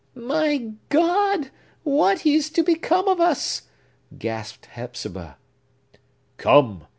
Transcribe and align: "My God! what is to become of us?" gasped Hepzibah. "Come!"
"My 0.15 0.71
God! 0.89 1.51
what 1.83 2.25
is 2.25 2.49
to 2.53 2.63
become 2.63 3.07
of 3.07 3.19
us?" 3.21 3.67
gasped 4.17 4.65
Hepzibah. 4.65 5.37
"Come!" 6.37 6.85